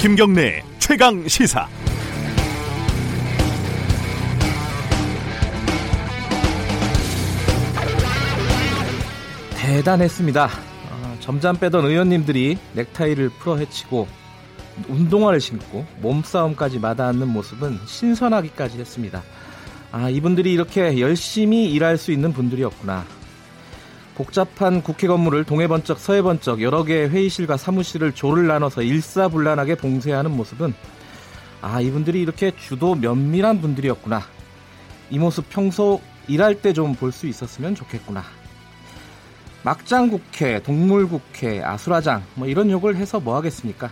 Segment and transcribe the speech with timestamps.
[0.00, 1.68] 김경래 최강 시사.
[9.58, 10.46] 대단했습니다.
[10.46, 14.08] 어, 점잠 빼던 의원님들이 넥타이를 풀어 헤치고
[14.88, 19.22] 운동화를 신고 몸싸움까지 마다앉는 모습은 신선하기까지 했습니다.
[19.92, 23.04] 아, 이분들이 이렇게 열심히 일할 수 있는 분들이었구나.
[24.20, 30.30] 복잡한 국회 건물을 동해 번쩍 서해 번쩍 여러 개의 회의실과 사무실을 조를 나눠서 일사불란하게 봉쇄하는
[30.36, 30.74] 모습은
[31.62, 34.20] 아 이분들이 이렇게 주도 면밀한 분들이었구나
[35.08, 38.22] 이 모습 평소 일할 때 좀 볼 수 있었으면 좋겠구나
[39.62, 43.90] 막장 국회, 동물 국회, 아수라장 뭐 이런 욕을 해서 뭐 하겠습니까?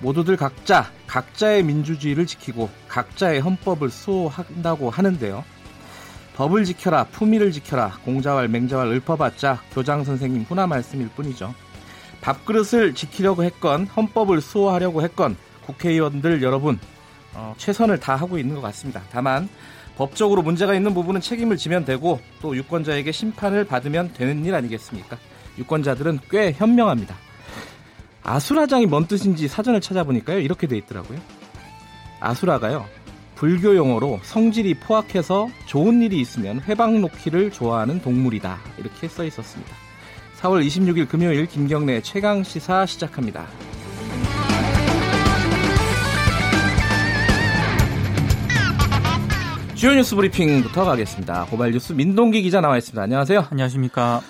[0.00, 5.42] 모두들 각자 각자의 민주주의를 지키고 각자의 헌법을 수호한다고 하는데요.
[6.36, 11.54] 법을 지켜라, 품위를 지켜라, 공자왈, 맹자왈 읊어봤자 교장 선생님 훈화 말씀일 뿐이죠.
[12.22, 16.78] 밥그릇을 지키려고 했건 헌법을 수호하려고 했건 국회의원들 여러분
[17.34, 19.02] 어, 최선을 다하고 있는 것 같습니다.
[19.10, 19.48] 다만
[19.96, 25.18] 법적으로 문제가 있는 부분은 책임을 지면 되고 또 유권자에게 심판을 받으면 되는 일 아니겠습니까?
[25.58, 27.14] 유권자들은 꽤 현명합니다.
[28.22, 31.18] 아수라장이 뭔 뜻인지 사전을 찾아보니까요 이렇게 돼 있더라고요.
[32.20, 32.86] 아수라가요
[33.42, 38.56] 불교 용어로 성질이 포악해서 좋은 일이 있으면 회방 놓기를 좋아하는 동물이다.
[38.78, 39.74] 이렇게 써 있었습니다.
[40.38, 43.48] 4월 26일 금요일 김경래 최강 시사 시작합니다.
[49.74, 51.46] 주요 뉴스 브리핑부터 가겠습니다.
[51.46, 53.02] 고발 뉴스 민동기 기자 나와 있습니다.
[53.02, 53.48] 안녕하세요.
[53.50, 54.22] 안녕하십니까.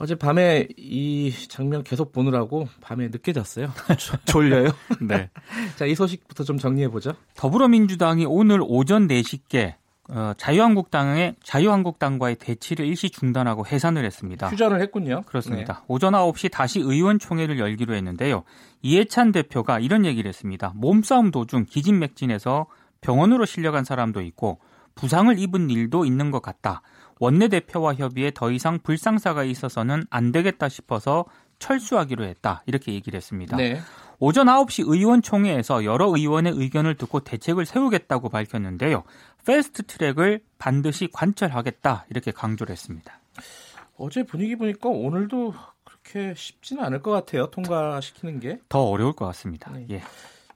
[0.00, 3.70] 어제 밤에 이 장면 계속 보느라고 밤에 늦게 잤어요.
[4.24, 4.70] 졸려요?
[5.06, 5.28] 네.
[5.76, 7.12] 자, 이 소식부터 좀 정리해 보죠.
[7.36, 9.74] 더불어민주당이 오늘 오전 4시께
[10.08, 14.48] 어, 자유한국당의 자유한국당과의 대치를 일시 중단하고 해산을 했습니다.
[14.48, 15.22] 휴전을 했군요.
[15.26, 15.74] 그렇습니다.
[15.74, 15.80] 네.
[15.86, 18.44] 오전 9시 다시 의원총회를 열기로 했는데요.
[18.80, 20.72] 이해찬 대표가 이런 얘기를 했습니다.
[20.76, 22.66] 몸싸움 도중 기진맥진해서
[23.02, 24.60] 병원으로 실려간 사람도 있고
[24.94, 26.80] 부상을 입은 일도 있는 것 같다.
[27.20, 31.26] 원내대표와 협의에 더 이상 불상사가 있어서는 안 되겠다 싶어서
[31.60, 32.62] 철수하기로 했다.
[32.66, 33.56] 이렇게 얘기를 했습니다.
[33.56, 33.78] 네.
[34.18, 39.04] 오전 9시 의원총회에서 여러 의원의 의견을 듣고 대책을 세우겠다고 밝혔는데요.
[39.46, 42.06] 패스트 트랙을 반드시 관철하겠다.
[42.10, 43.20] 이렇게 강조를 했습니다.
[43.96, 45.54] 어제 분위기 보니까 오늘도
[45.84, 47.50] 그렇게 쉽지는 않을 것 같아요.
[47.50, 48.58] 통과시키는 게.
[48.68, 49.70] 더 어려울 것 같습니다.
[49.72, 49.86] 네.
[49.90, 50.02] 예.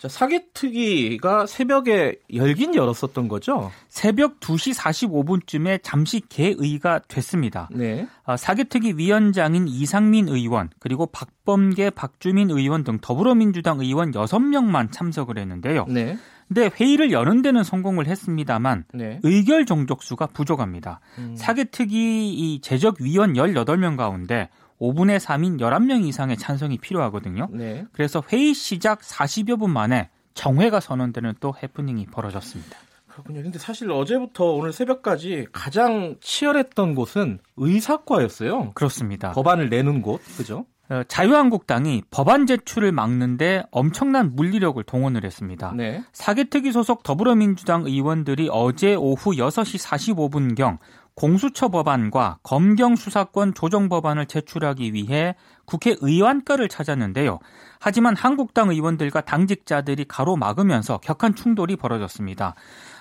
[0.05, 3.71] 자, 사개특위가 새벽에 열긴 열었었던 거죠?
[3.89, 7.71] 새벽 2시 45분쯤에 잠시 개의가 됐습니다.
[7.73, 8.07] 네.
[8.27, 15.87] 아, 사개특위 위원장인 이상민 의원, 그리고 박범계, 박주민 의원 등 더불어민주당 의원 6명만 참석을 했는데요.
[15.89, 16.19] 네.
[16.49, 19.21] 근데 회의를 여는 데는 성공을 했습니다만 네.
[19.23, 21.01] 의결 정족수가 부족합니다.
[21.17, 21.35] 음.
[21.35, 24.51] 사개특위 이 제적 위원 18명 가운데
[24.81, 27.49] 5분의 3인 11명 이상의 찬성이 필요하거든요.
[27.53, 27.87] 네.
[27.93, 32.77] 그래서 회의 시작 40여 분 만에 정회가 선언되는 또 해프닝이 벌어졌습니다.
[33.07, 33.43] 그렇군요.
[33.43, 38.73] 근데 사실 어제부터 오늘 새벽까지 가장 치열했던 곳은 의사과였어요.
[38.75, 39.31] 그렇습니다.
[39.33, 40.67] 법안을 내는 곳, 그죠?
[40.91, 45.73] 어, 자유한국당이 법안 제출을 막는데 엄청난 물리력을 동원을 했습니다.
[45.75, 46.03] 네.
[46.13, 50.79] 사개특위 소속 더불어민주당 의원들이 어제 오후 6시 45분경
[51.17, 57.39] 공수처 법안과 검경 수사권 조정 법안을 제출하기 위해 국회 의원과를 찾았는데요.
[57.79, 62.55] 하지만 한국당 의원들과 당직자들이 가로막으면서 격한 충돌이 벌어졌습니다.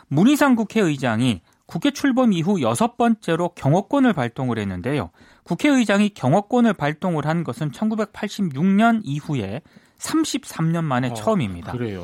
[0.10, 5.10] 문희상 국회의장이 국회 출범 이후 여섯 번째로 경호권을 발동을 했는데요.
[5.44, 9.62] 국회의장이 경호권을 발동을 한 것은 1986년 이후에
[9.98, 11.72] 33년 만에 어, 처음입니다.
[11.72, 12.04] 그래요?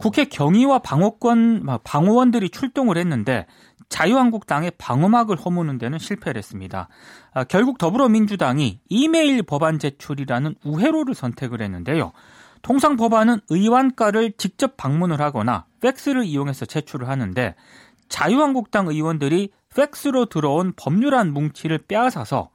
[0.00, 3.46] 국회 경위와 방어권 방어원들이 출동을 했는데
[3.90, 6.88] 자유한국당의 방어막을 허무는 데는 실패를 했습니다.
[7.34, 12.12] 아, 결국 더불어민주당이 이메일 법안 제출이라는 우회로를 선택을 했는데요.
[12.62, 17.54] 통상 법안은 의원과를 직접 방문을 하거나 팩스를 이용해서 제출을 하는데
[18.08, 22.50] 자유한국당 의원들이 팩스로 들어온 법률안 뭉치를 빼앗아서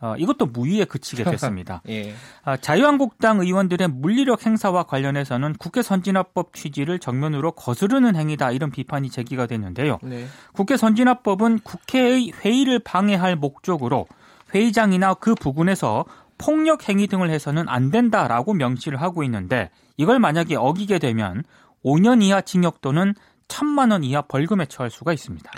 [0.00, 1.82] 어, 이것도 무위에 그치게 됐습니다.
[1.88, 2.14] 예.
[2.44, 9.46] 아, 자유한국당 의원들의 물리력 행사와 관련해서는 국회 선진화법 취지를 정면으로 거스르는 행위다 이런 비판이 제기가
[9.46, 9.98] 됐는데요.
[10.02, 10.26] 네.
[10.52, 14.06] 국회 선진화법은 국회의 회의를 방해할 목적으로
[14.54, 16.04] 회의장이나 그 부근에서
[16.38, 21.42] 폭력 행위 등을 해서는 안 된다라고 명시를 하고 있는데 이걸 만약에 어기게 되면
[21.84, 23.14] 5년 이하 징역 또는
[23.48, 25.50] 1천만 원 이하 벌금에 처할 수가 있습니다.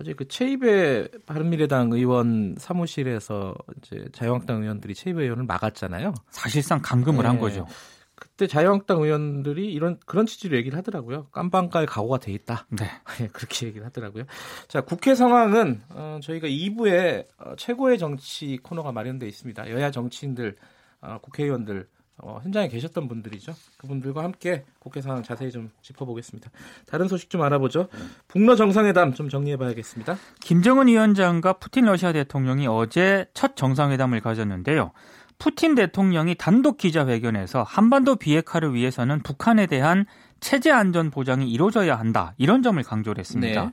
[0.00, 6.14] 어제 그 체입의 바른미래당 의원 사무실에서 이제 자유한국당 의원들이 체입의 의원을 막았잖아요.
[6.30, 7.28] 사실상 감금을 네.
[7.28, 7.66] 한 거죠.
[8.14, 11.26] 그때 자유한국당 의원들이 이런 그런 취지로 얘기를 하더라고요.
[11.32, 12.66] 깜빵갈 각오가 돼 있다.
[12.70, 12.86] 네.
[13.20, 14.24] 예, 그렇게 얘기를 하더라고요.
[14.68, 19.70] 자, 국회 상황은 어, 저희가 2부에 어, 최고의 정치 코너가 마련돼 있습니다.
[19.70, 20.56] 여야 정치인들,
[21.02, 21.86] 어, 국회의원들
[22.22, 23.54] 어, 현장에 계셨던 분들이죠.
[23.78, 26.50] 그분들과 함께 국회 상황 자세히 좀 짚어보겠습니다.
[26.86, 27.88] 다른 소식 좀 알아보죠.
[28.28, 30.16] 북러 정상회담 좀 정리해봐야겠습니다.
[30.40, 34.92] 김정은 위원장과 푸틴 러시아 대통령이 어제 첫 정상회담을 가졌는데요.
[35.38, 40.04] 푸틴 대통령이 단독 기자회견에서 한반도 비핵화를 위해서는 북한에 대한
[40.40, 43.64] 체제 안전 보장이 이루어져야 한다 이런 점을 강조를 했습니다.
[43.64, 43.70] 네.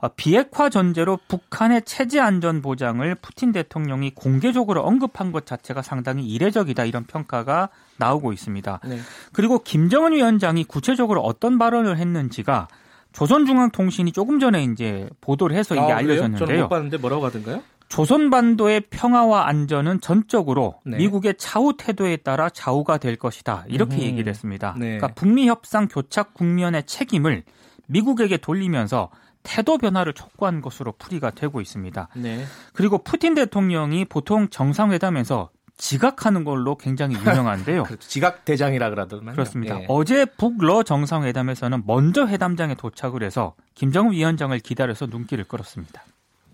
[0.00, 6.84] 어, 비핵화 전제로 북한의 체제 안전 보장을 푸틴 대통령이 공개적으로 언급한 것 자체가 상당히 이례적이다
[6.86, 7.68] 이런 평가가
[7.98, 8.80] 나오고 있습니다.
[8.86, 8.98] 네.
[9.32, 12.68] 그리고 김정은 위원장이 구체적으로 어떤 발언을 했는지가
[13.12, 16.46] 조선중앙통신이 조금 전에 이제 보도를 해서 이게 아, 알려졌는데요.
[16.46, 17.62] 저는 못 봤는데 뭐라고 하던가요?
[17.88, 20.96] 조선반도의 평화와 안전은 전적으로 네.
[20.98, 23.64] 미국의 차후 태도에 따라 좌우가 될 것이다.
[23.68, 24.02] 이렇게 음.
[24.02, 24.76] 얘기를 했습니다.
[24.78, 24.96] 네.
[24.96, 27.42] 그러니까 북미 협상 교착 국면의 책임을
[27.86, 29.10] 미국에게 돌리면서
[29.42, 32.08] 태도 변화를 촉구한 것으로 풀이가 되고 있습니다.
[32.16, 32.44] 네.
[32.72, 37.84] 그리고 푸틴 대통령이 보통 정상회담에서 지각하는 걸로 굉장히 유명한데요.
[37.84, 38.06] 그렇죠.
[38.06, 39.32] 지각 대장이라 그러더만요.
[39.32, 39.80] 그렇습니다.
[39.80, 39.86] 예.
[39.88, 46.04] 어제 북러 정상회담에서는 먼저 회담장에 도착을 해서 김정은 위원장을 기다려서 눈길을 끌었습니다.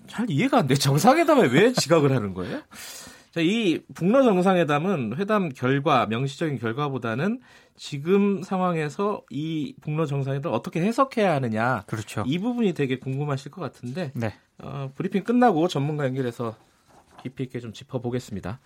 [0.07, 0.77] 잘 이해가 안 돼.
[0.77, 2.61] 정상회담에 왜 지각을 하는 거예요?
[3.33, 7.41] 자, 이 북러 정상회담은 회담 결과, 명시적인 결과보다는
[7.77, 11.85] 지금 상황에서 이 북러 정상회담을 어떻게 해석해야 하느냐.
[11.87, 12.25] 그렇죠.
[12.27, 14.13] 이 부분이 되게 궁금하실 것 같은데.
[14.15, 14.35] 네.
[14.59, 16.57] 어, 브리핑 끝나고 전문가 연결해서
[17.23, 18.61] 깊이 있게 좀 짚어보겠습니다.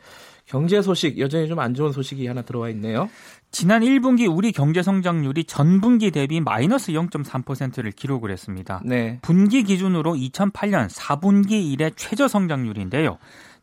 [0.46, 3.08] 경제 소식 여전히 좀 안 좋은 소식이 하나 들어와 있네요.
[3.50, 8.82] 지난 1분기 우리 경제 성장률이 전분기 대비 마이너스 0.3%를 기록을 했습니다.
[8.84, 9.18] 네.
[9.22, 13.18] 분기 기준으로 2008년 4분기 이래 최저 성장률인데요.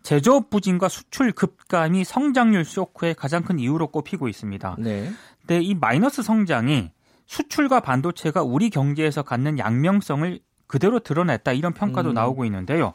[0.07, 4.77] 제조업 부진과 수출 급감이 성장률 쇼크의 가장 큰 이유로 꼽히고 있습니다.
[4.79, 5.11] 네.
[5.41, 6.91] 근데 이 마이너스 성장이
[7.25, 12.13] 수출과 반도체가 우리 경제에서 갖는 양명성을 그대로 드러냈다 이런 평가도 음.
[12.13, 12.93] 나오고 있는데요.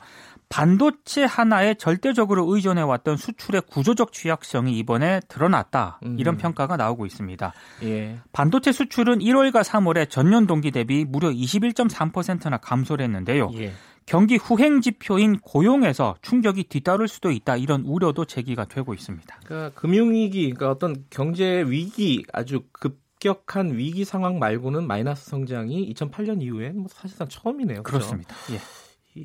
[0.48, 6.00] 반도체 하나에 절대적으로 의존해 왔던 수출의 구조적 취약성이 이번에 드러났다.
[6.18, 6.38] 이런 음.
[6.38, 7.52] 평가가 나오고 있습니다.
[7.82, 8.20] 예.
[8.32, 13.50] 반도체 수출은 1월과 3월에 전년 동기 대비 무려 21.3%나 감소를 했는데요.
[13.56, 13.72] 예.
[14.12, 17.56] 경기 후행 지표인 고용에서 충격이 뒤따를 수도 있다.
[17.56, 19.40] 이런 우려도 제기가 되고 있습니다.
[19.42, 26.72] 그러니까 금융위기, 그러니까 어떤 경제 위기 아주 급격한 위기 상황 말고는 마이너스 성장이 2008년 이후에
[26.72, 27.84] 뭐 사실상 처음이네요.
[27.84, 28.10] 그렇죠?
[28.10, 28.36] 그렇습니다.
[29.16, 29.24] 예.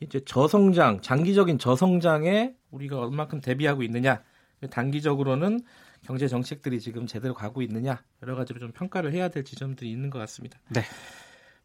[0.00, 4.24] 이제 저성장, 장기적인 저성장에 우리가 얼마큼 대비하고 있느냐,
[4.72, 5.60] 단기적으로는
[6.02, 10.18] 경제 정책들이 지금 제대로 가고 있느냐 여러 가지로 좀 평가를 해야 될 지점들이 있는 것
[10.18, 10.58] 같습니다.
[10.70, 10.82] 네.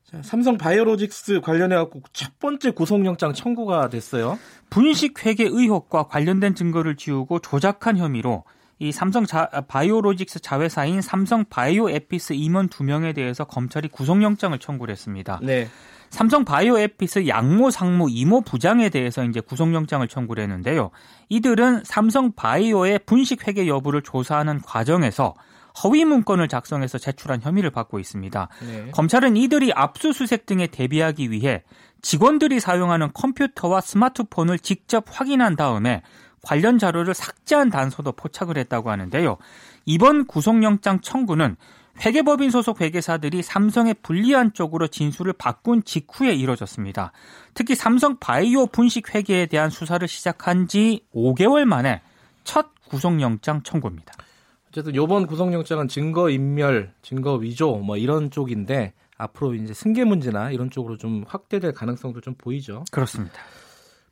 [0.06, 4.38] 자, 삼성 바이오로직스 관련해 갖고 첫 번째 구속영장 청구가 됐어요.
[4.70, 8.44] 분식 회계 의혹과 관련된 증거를 지우고 조작한 혐의로
[8.78, 15.40] 이 삼성 자, 바이오로직스 자회사인 삼성 바이오에피스 임원 두 명에 대해서 검찰이 구속영장을 청구를 했습니다.
[15.42, 15.68] 네.
[16.12, 20.92] 삼성 바이오에피스 양모 상무 이모 부장에 대해서 이제 구속영장을 청구를 했는데요.
[21.30, 25.34] 이들은 삼성 바이오의 분식 회계 여부를 조사하는 과정에서
[25.84, 28.48] 허위 문건을 작성해서 제출한 혐의를 받고 있습니다.
[28.62, 28.92] 네.
[28.92, 31.64] 검찰은 이들이 압수수색 등에 대비하기 위해
[32.02, 36.02] 직원들이 사용하는 컴퓨터와 스마트폰을 직접 확인한 다음에
[36.42, 39.38] 관련 자료를 삭제한 단서도 포착을 했다고 하는데요.
[39.86, 41.56] 이번 구속영장 청구는
[42.06, 47.12] 회계법인 소속 회계사들이 삼성의 불리한 쪽으로 진술을 바꾼 직후에 이뤄졌습니다.
[47.54, 52.02] 특히 삼성 바이오 분식 회계에 대한 수사를 시작한 지 5개월 만에
[52.44, 54.14] 첫 구속영장 청구입니다.
[54.76, 60.70] 어쨌든 이번 구속영장은 증거 인멸, 증거 위조 뭐 이런 쪽인데 앞으로 이제 승계 문제나 이런
[60.70, 62.84] 쪽으로 좀 확대될 가능성도 좀 보이죠.
[62.92, 63.36] 그렇습니다.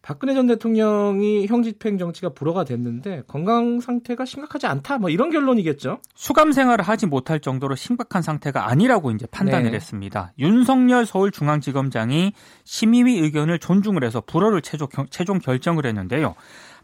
[0.02, 6.00] 박근혜 전 대통령이 형집행 정치가 불어가 됐는데 건강 상태가 심각하지 않다 뭐 이런 결론이겠죠.
[6.16, 9.76] 수감 생활을 하지 못할 정도로 심각한 상태가 아니라고 이제 판단을 네.
[9.76, 10.32] 했습니다.
[10.40, 12.32] 윤석열 서울중앙지검장이
[12.64, 16.36] 심의위 의견을 존중을 해서 불허를 최종, 최종 결정을 했는데요.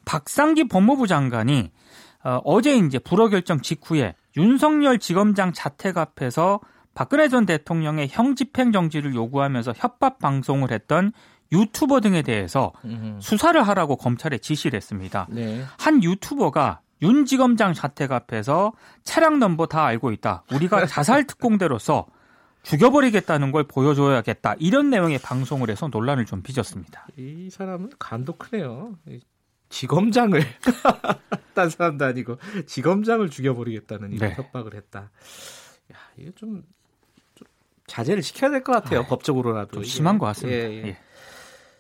[0.04, 1.72] 박상기 법무부 장관이
[2.24, 6.60] 어, 어제 이제 불허 결정 직후에 윤석열 지검장 자택 앞에서
[6.94, 11.12] 박근혜 전 대통령의 형 집행 정지를 요구하면서 협박 방송을 했던
[11.52, 13.20] 유튜버 등에 대해서 음흠.
[13.22, 15.28] 수사를 하라고 검찰에 지시를 했습니다.
[15.30, 15.64] 네.
[15.78, 18.74] 한 유튜버가 윤 지검장 자택 앞에서
[19.04, 20.44] 차량 넘버 다 알고 있다.
[20.52, 22.08] 우리가 자살 특공대로서
[22.64, 24.56] 죽여버리겠다는 걸 보여줘야겠다.
[24.60, 27.08] 이런 내용의 방송을 해서 논란을 좀 빚었습니다.
[27.18, 28.98] 이 사람은 간도 크네요.
[29.70, 30.42] 지검장을
[31.54, 34.36] 딴 사람도 아니고 지검장을 죽여버리겠다는 이런 네.
[34.36, 35.12] 협박을 했다.
[35.94, 36.64] 야, 이거 좀,
[37.36, 37.48] 좀
[37.88, 39.02] 자제를 시켜야 될 것 같아요.
[39.02, 39.74] 아, 법적으로라도.
[39.74, 40.58] 좀 심한 것 같습니다.
[40.60, 40.88] 예, 예.
[40.88, 40.98] 예.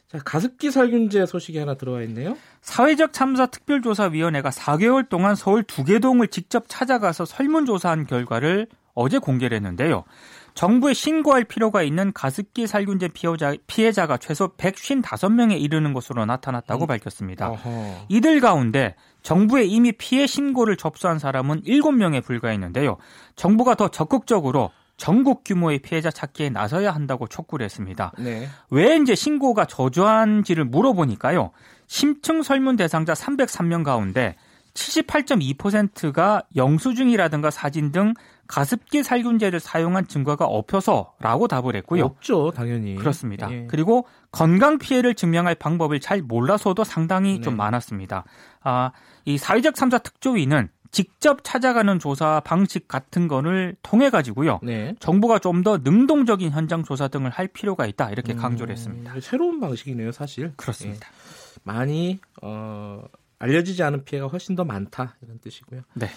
[0.07, 2.35] 자, 가습기 살균제 소식이 하나 들어와 있네요.
[2.61, 10.03] 사회적 참사 특별조사위원회가 4개월 동안 서울 두개동을 직접 찾아가서 설문조사한 결과를 어제 공개를 했는데요.
[10.53, 16.87] 정부에 신고할 필요가 있는 가습기 살균제 피해자, 피해자가 최소 155명에 이르는 것으로 나타났다고 음.
[16.87, 17.49] 밝혔습니다.
[17.49, 18.05] 어허.
[18.09, 22.97] 이들 가운데 정부에 이미 피해 신고를 접수한 사람은 7명에 불과했는데요.
[23.35, 28.11] 정부가 더 적극적으로 전국 규모의 피해자 찾기에 나서야 한다고 촉구를 했습니다.
[28.19, 28.47] 네.
[28.69, 31.51] 왜 이제 신고가 저조한지를 물어보니까요.
[31.87, 34.35] 심층 설문 대상자 303명 가운데
[34.73, 38.13] 78.2%가 영수증이라든가 사진 등
[38.49, 42.03] 가습기 살균제를 사용한 증거가 없어서라고 답을 했고요.
[42.05, 42.95] 없죠, 당연히.
[42.95, 43.49] 그렇습니다.
[43.51, 43.67] 예.
[43.69, 47.41] 그리고 건강 피해를 증명할 방법을 잘 몰라서도 상당히 네.
[47.41, 48.25] 좀 많았습니다.
[48.63, 48.91] 아,
[49.25, 54.59] 이 사회적 참사 특조위는 직접 찾아가는 조사 방식 같은 거를 통해 가지고요.
[54.63, 54.95] 네.
[54.99, 59.13] 정부가 좀 더 능동적인 현장 조사 등을 할 필요가 있다 이렇게 음, 강조를 했습니다.
[59.21, 60.53] 새로운 방식이네요, 사실.
[60.55, 61.07] 그렇습니다.
[61.07, 61.59] 예.
[61.63, 63.03] 많이 어,
[63.37, 65.81] 알려지지 않은 피해가 훨씬 더 많다 이런 뜻이고요.
[65.93, 66.09] 네.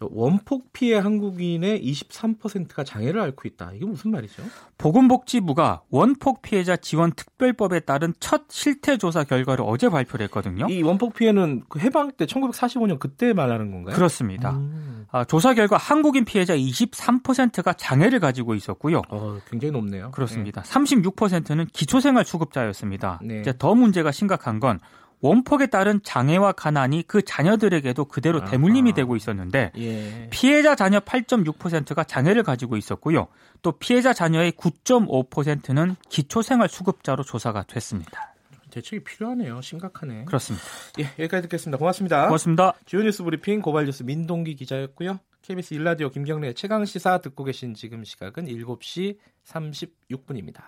[0.00, 3.72] 원폭 피해 한국인의 23%가 장애를 앓고 있다.
[3.74, 4.42] 이게 무슨 말이죠?
[4.78, 10.66] 보건복지부가 원폭 피해자 지원 특별법에 따른 첫 실태 조사 결과를 어제 발표를 했거든요.
[10.68, 13.94] 이 원폭 피해는 그 해방 때 1945년 그때 말하는 건가요?
[13.94, 14.52] 그렇습니다.
[14.52, 15.06] 음.
[15.10, 19.02] 아, 조사 결과 한국인 피해자 23%가 장애를 가지고 있었고요.
[19.08, 20.10] 어, 굉장히 높네요.
[20.10, 20.62] 그렇습니다.
[20.62, 20.70] 네.
[20.70, 23.20] 36%는 기초생활 수급자였습니다.
[23.22, 23.40] 네.
[23.40, 24.78] 이제 더 문제가 심각한 건
[25.26, 30.28] 원폭에 따른 장애와 가난이 그 자녀들에게도 그대로 대물림이 되고 있었는데 예.
[30.30, 33.28] 피해자 자녀 8.6%가 장애를 가지고 있었고요.
[33.62, 38.34] 또 피해자 자녀의 9.5%는 기초생활 수급자로 조사가 됐습니다.
[38.70, 39.60] 대책이 필요하네요.
[39.62, 40.26] 심각하네.
[40.26, 40.64] 그렇습니다.
[40.98, 41.78] 예, 여기까지 듣겠습니다.
[41.78, 42.26] 고맙습니다.
[42.26, 42.74] 고맙습니다.
[42.84, 45.18] 주요 뉴스 브리핑 고발뉴스 민동기 기자였고요.
[45.42, 49.16] KBS 일라디오 김경래 최강 시사 듣고 계신 지금 시각은 7시
[49.46, 50.62] 36분입니다.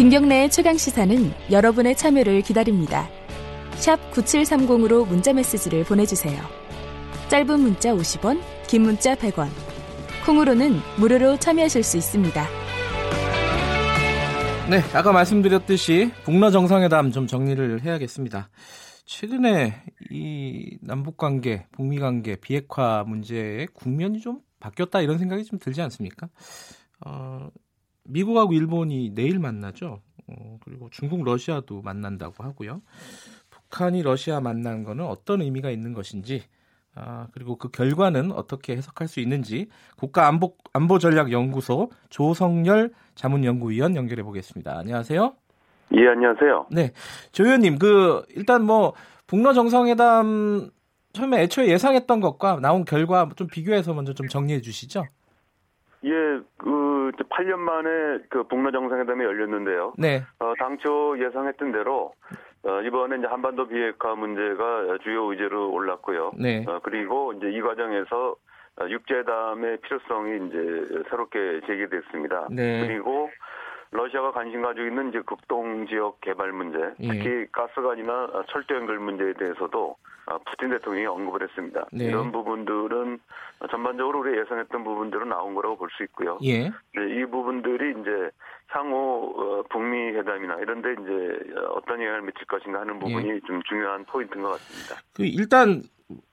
[0.00, 3.06] 김경래의 최강 시사는 여러분의 참여를 기다립니다.
[4.12, 6.42] 9730으로 문자 메시지를 보내주세요.
[7.28, 9.50] 짧은 문자 50원, 긴 문자 100원.
[10.24, 12.46] 콩으로는 무료로 참여하실 수 있습니다.
[14.70, 18.48] 네, 아까 말씀드렸듯이 북러 정상회담 좀 정리를 해야겠습니다.
[19.04, 25.82] 최근에 이 남북 관계, 북미 관계 비핵화 문제에 국면이 좀 바뀌었다 이런 생각이 좀 들지
[25.82, 26.30] 않습니까?
[27.04, 27.50] 어,
[28.10, 30.00] 미국하고 일본이 내일 만나죠.
[30.28, 32.82] 어, 그리고 중국, 러시아도 만난다고 하고요.
[33.50, 36.42] 북한이 러시아 만난 거는 어떤 의미가 있는 것인지,
[36.94, 43.44] 아, 그리고 그 결과는 어떻게 해석할 수 있는지 국가 안보 안보 전략 연구소 조성열 자문
[43.44, 44.78] 연구위원 연결해 보겠습니다.
[44.78, 45.34] 안녕하세요.
[45.96, 46.66] 예, 안녕하세요.
[46.70, 46.92] 네,
[47.32, 48.94] 조 의원님, 그 일단 뭐
[49.26, 50.70] 북러 정상회담
[51.12, 55.06] 처음에 애초에 예상했던 것과 나온 결과 좀 비교해서 먼저 좀 정리해 주시죠.
[56.04, 56.10] 예,
[56.56, 59.94] 그 8년 만에 그 북러 정상회담이 열렸는데요.
[59.98, 60.22] 네.
[60.38, 62.12] 어, 당초 예상했던 대로
[62.62, 66.32] 어, 이번에 이제 한반도 비핵화 문제가 주요 의제로 올랐고요.
[66.38, 66.64] 네.
[66.66, 68.36] 어, 그리고 이제 이 과정에서
[68.80, 72.48] 어, 육제담의 필요성이 이제 새롭게 제기됐습니다.
[72.50, 72.86] 네.
[72.86, 73.30] 그리고
[73.92, 77.08] 러시아가 관심 가지고 있는 이제 극동 지역 개발 문제, 예.
[77.08, 77.46] 특히 예.
[77.50, 81.86] 가스관이나 철도 연결 문제에 대해서도 어, 푸틴 대통령이 언급을 했습니다.
[81.92, 82.04] 네.
[82.04, 83.18] 이런 부분들은
[83.70, 86.38] 전반적으로 우리 예상했던 부분들은 나온 거라고 볼 수 있고요.
[86.44, 86.70] 예.
[86.94, 88.30] 이 부분들이 이제
[88.68, 93.40] 향후 어, 북미 회담이나 이런데 이제 어떤 영향을 미칠 것인가 하는 부분이 예.
[93.40, 95.02] 좀 중요한 포인트인 것 같습니다.
[95.16, 95.82] 그 일단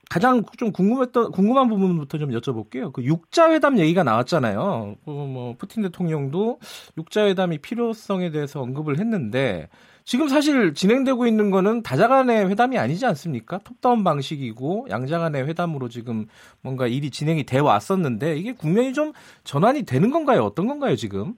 [0.08, 2.92] 가장 좀 궁금했던 궁금한 부분부터 좀 여쭤볼게요.
[2.92, 4.96] 그 육자회담 얘기가 나왔잖아요.
[5.04, 6.58] 그뭐 푸틴 대통령도
[6.96, 9.68] 육자회담이 필요성에 대해서 언급을 했는데
[10.04, 13.58] 지금 사실 진행되고 있는 거는 다자간의 회담이 아니지 않습니까?
[13.58, 16.24] 톱다운 방식이고 양자간의 회담으로 지금
[16.62, 19.12] 뭔가 일이 진행이 돼 왔었는데 이게 국면이 좀
[19.44, 20.44] 전환이 되는 건가요?
[20.44, 21.34] 어떤 건가요, 지금?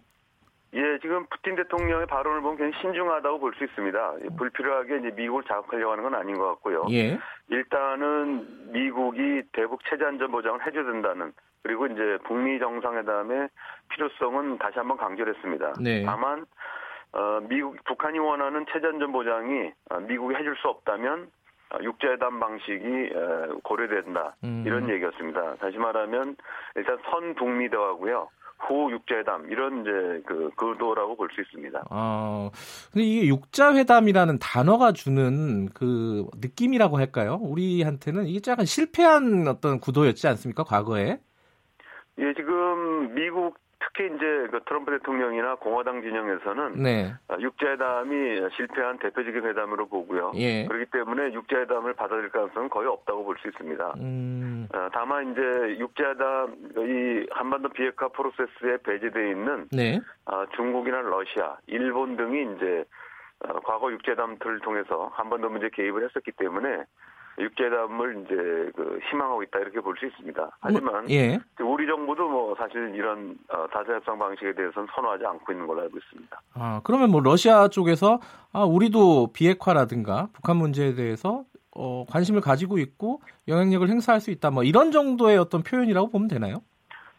[0.72, 4.12] 예, 지금 푸틴 대통령의 발언을 보면 굉장히 신중하다고 볼 수 있습니다.
[4.38, 6.86] 불필요하게 이제 미국을 자극하려고 하는 건 아닌 것 같고요.
[6.90, 7.18] 예.
[7.48, 13.48] 일단은 미국이 대북 체제 안전 보장을 해줘야 된다는 그리고 이제 북미 정상회담의
[13.88, 15.72] 필요성은 다시 한번 강조를 했습니다.
[15.80, 16.04] 네.
[16.04, 16.46] 다만
[17.12, 21.28] 어, 미국 북한이 원하는 체제 안전 보장이 어, 미국이 해줄 수 없다면
[21.72, 23.12] 어, 육자회담 방식이
[23.64, 24.62] 고려된다 음.
[24.64, 25.56] 이런 얘기였습니다.
[25.56, 26.36] 다시 말하면
[26.76, 28.28] 일단 선북미 대화고요.
[28.60, 31.84] 후 육자회담 이런 이제 그 구도라고 볼 수 있습니다.
[31.90, 32.50] 아
[32.92, 37.38] 근데 이게 육자회담이라는 단어가 주는 그 느낌이라고 할까요?
[37.42, 40.64] 우리한테는 이게 약간 실패한 어떤 구도였지 않습니까?
[40.64, 41.18] 과거에?
[42.18, 47.14] 예, 지금 미국 특히 이제 그 트럼프 대통령이나 공화당 진영에서는 네.
[47.28, 50.32] 어, 육자회담이 실패한 대표적인 회담으로 보고요.
[50.36, 50.66] 예.
[50.66, 53.94] 그렇기 때문에 육자회담을 받아들일 가능성은 거의 없다고 볼 수 있습니다.
[54.00, 54.68] 음.
[54.74, 59.98] 어, 다만 이제 육자회담 이 한반도 비핵화 프로세스에 배제되어 있는 네.
[60.26, 62.84] 어, 중국이나 러시아, 일본 등이 이제
[63.64, 66.84] 과거 육자회담들을 통해서 한반도 문제 개입을 했었기 때문에
[67.40, 68.34] 육재담을 이제
[68.76, 70.50] 그 희망하고 있다 이렇게 볼 수 있습니다.
[70.60, 71.38] 하지만 뭐, 예.
[71.60, 75.98] 우리 정부도 뭐 사실 이런 어, 다자 협상 방식에 대해서는 선호하지 않고 있는 걸로 알고
[75.98, 76.40] 있습니다.
[76.54, 78.20] 아 그러면 뭐 러시아 쪽에서
[78.52, 81.44] 아 우리도 비핵화라든가 북한 문제에 대해서
[81.74, 86.62] 어, 관심을 가지고 있고 영향력을 행사할 수 있다 뭐 이런 정도의 어떤 표현이라고 보면 되나요?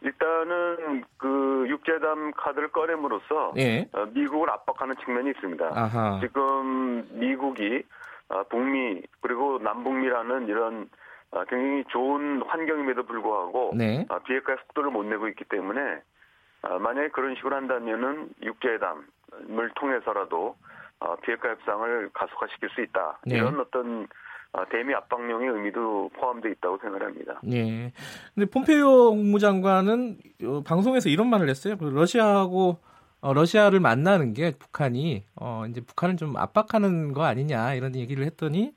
[0.04, 3.88] 일단은 그 육재담 카드를 꺼냄으로써 예.
[3.94, 5.72] 어, 미국을 압박하는 측면이 있습니다.
[5.74, 6.20] 아하.
[6.22, 8.11] 지금 미국이 어,
[8.50, 10.90] 북미 그리고 남북미라는 이런
[11.32, 14.06] 어, 굉장히 좋은 환경임에도 불구하고 네.
[14.26, 15.80] 비핵화의 속도를 못 내고 있기 때문에
[16.80, 20.56] 만약에 그런 식으로 한다면은 육재담을 통해서라도
[21.24, 23.20] 비핵화 협상을 가속화시킬 수 있다.
[23.26, 23.38] 네.
[23.38, 24.08] 이런 어떤
[24.54, 27.40] 아, 대미 압박용의 의미도 포함되어 있다고 생각합니다.
[27.52, 27.94] 예.
[28.36, 31.78] 근데 폼페이오 국무장관은 어, 방송에서 이런 말을 했어요.
[31.78, 32.80] 그 러시아하고
[33.22, 38.74] 어, 러시아를 만나는 게 북한이 어, 이제 북한을 좀 압박하는 거 아니냐 이런 얘기를 했더니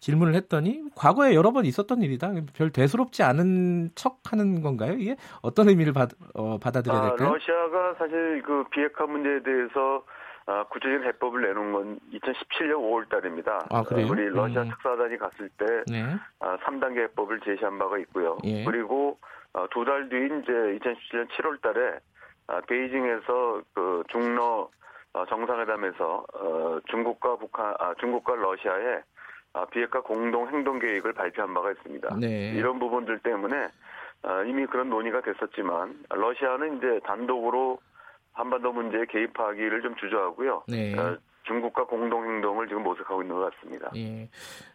[0.00, 2.32] 질문을 했더니 과거에 여러 번 있었던 일이다.
[2.54, 4.92] 별 대수롭지 않은 척하는 건가요?
[4.92, 7.28] 이게 어떤 의미를 받, 어, 받아들여야 아, 될까요?
[7.28, 10.04] 아, 러시아가 사실 그 비핵화 문제에 대해서
[10.46, 13.66] 아, 구체적인 해법을 내놓은 건 2017년 5월 달입니다.
[13.70, 14.06] 아, 그래요?
[14.08, 14.68] 우리 러시아 음.
[14.70, 16.04] 특사단이 갔을 때 네.
[16.40, 18.38] 아, 3단계 해법을 제시한 바가 있고요.
[18.44, 18.64] 예.
[18.64, 19.18] 그리고
[19.52, 22.00] 아, 두달 뒤인 이제 2017년 7월 달에 아,
[22.66, 24.68] 베이징에서 그 중러
[25.12, 29.02] 어, 정상회담에서 어, 중국과 북한, 아, 중국과 러시아의
[29.54, 32.16] 아, 비핵화 공동 행동 계획을 발표한 바가 있습니다.
[32.20, 32.52] 네.
[32.54, 33.68] 이런 부분들 때문에
[34.22, 37.78] 아, 이미 그런 논의가 됐었지만 러시아는 이제 단독으로
[38.32, 40.64] 한반도 문제에 개입하기를 좀 주저하고요.
[40.68, 40.98] 네.
[40.98, 41.16] 어,
[41.48, 43.90] 중국과 공동 행동을 지금 모색하고 있는 것 같습니다.
[43.96, 44.28] 예.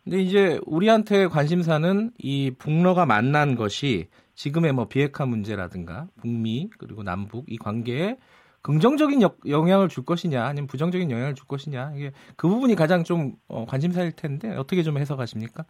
[0.04, 7.46] 근데 이제 우리한테 관심사는 이 북러가 만난 것이 지금의 뭐 비핵화 문제라든가 북미 그리고 남북
[7.48, 8.18] 이 관계에
[8.62, 13.34] 긍정적인 역, 영향을 줄 것이냐 아니면 부정적인 영향을 줄 것이냐 이게 그 부분이 가장 좀
[13.48, 15.66] 어, 관심사일 텐데 어떻게 좀 해석하십니까?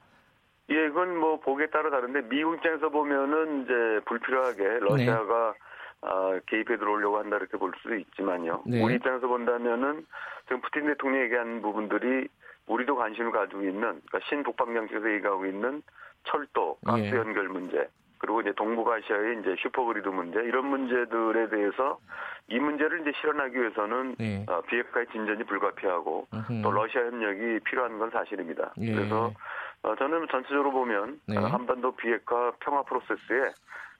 [0.69, 3.73] 예, 이건 뭐 보기에 따라 다른데 미국 입장에서 보면은 이제
[4.05, 6.09] 불필요하게 러시아가 네.
[6.09, 8.63] 어, 개입해 들어오려고 한다 이렇게 볼 수도 있지만요.
[8.65, 8.81] 네.
[8.81, 10.05] 우리 입장에서 본다면은
[10.43, 12.27] 지금 푸틴 대통령이 얘기한 부분들이
[12.67, 15.81] 우리도 관심을 가지고 있는 그러니까 신북방 정책에서 얘기하고 있는
[16.25, 17.09] 철도, 가스 예.
[17.11, 17.87] 연결 문제,
[18.33, 21.99] 그리고 이제 동북아시아의 이제 슈퍼그리드 문제 이런 문제들에 대해서
[22.49, 24.45] 이 문제를 이제 실현하기 위해서는 네.
[24.49, 26.61] 어, 비핵화의 진전이 불가피하고 으흠.
[26.63, 28.73] 또 러시아 협력이 필요한 건 사실입니다.
[28.81, 28.91] 예.
[28.91, 29.31] 그래서
[29.83, 31.37] 어, 저는 전체적으로 보면 네.
[31.37, 33.53] 한반도 비핵화 평화 프로세스에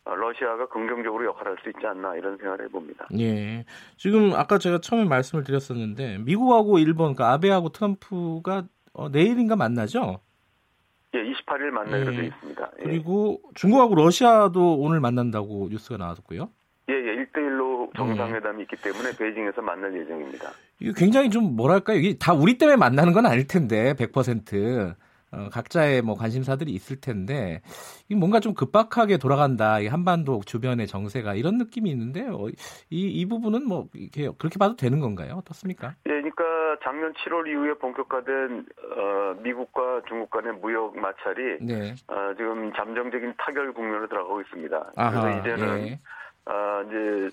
[0.06, 3.08] 어, 러시아가 긍정적으로 역할을 할수 있지 않나 이런 생각을 해봅니다.
[3.20, 3.66] 예.
[3.98, 10.22] 지금 아까 제가 처음에 말씀을 드렸었는데 미국하고 일본, 그러니까 아베하고 트럼프가 어, 내일인가 만나죠?
[11.16, 12.18] 예, 28일 만나기로 예.
[12.18, 12.72] 되어 있습니다.
[12.80, 12.84] 예.
[12.84, 16.50] 그리고 중국하고 러시아도 오늘 만난다고 뉴스가 나왔고요.
[16.90, 18.64] 예, 예, 1대1로 정상회담이 예.
[18.64, 20.52] 있기 때문에 베이징에서 만날 예정입니다.
[20.80, 21.98] 이게 굉장히 좀 뭐랄까요?
[21.98, 24.96] 이게 다 우리 때문에 만나는 건 아닐 텐데, 100%.
[25.34, 27.62] 어, 각자의 뭐 관심사들이 있을 텐데
[28.16, 32.48] 뭔가 좀 급박하게 돌아간다 이 한반도 주변의 정세가 이런 느낌이 있는데 어,
[32.90, 35.36] 이, 이 부분은 뭐 이렇게 그렇게 봐도 되는 건가요?
[35.38, 35.96] 어떻습니까?
[36.06, 36.44] 예, 그러니까
[36.84, 38.66] 작년 7월 이후에 본격화된
[38.98, 41.96] 어, 미국과 중국 간의 무역 마찰이 네.
[42.08, 44.92] 어, 지금 잠정적인 타결 국면으로 들어가고 있습니다.
[44.96, 46.00] 아하, 그래서 이제는 예.
[46.46, 47.30] 어, 이제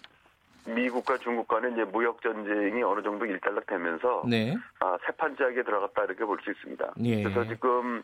[0.74, 4.56] 미국과 중국 간의 이제 무역 전쟁이 어느 정도 일단락되면서 네.
[4.80, 6.92] 아, 새 판짜기에 들어갔다 이렇게 볼 수 있습니다.
[7.04, 7.22] 예.
[7.22, 8.02] 그래서 지금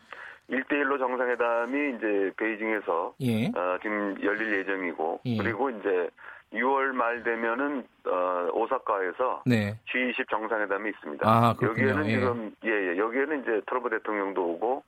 [0.49, 3.47] 1대1로 정상회담이 이제 베이징에서 예.
[3.47, 5.37] 어, 지금 열릴 예정이고 예.
[5.37, 6.09] 그리고 이제
[6.53, 9.77] 6월 말 되면은 어, 오사카에서 네.
[9.91, 11.27] G20 정상회담이 있습니다.
[11.27, 12.11] 아, 여기에는 예.
[12.11, 14.83] 지금 예, 예, 여기에는 이제 트럼프 대통령도 오고